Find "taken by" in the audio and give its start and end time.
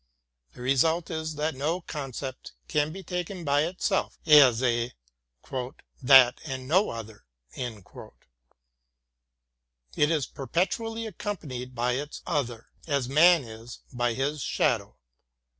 3.03-3.65